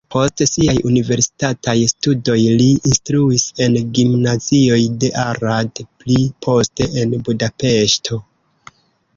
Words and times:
Post 0.13 0.41
siaj 0.51 0.73
universitataj 0.91 1.75
studoj 1.91 2.37
li 2.61 2.69
instruis 2.91 3.45
en 3.67 3.77
gimnazioj 3.99 4.81
de 5.05 5.13
Arad, 5.27 5.85
pli 6.01 6.19
poste 6.47 6.89
en 7.03 7.15
Budapeŝto. 7.29 8.23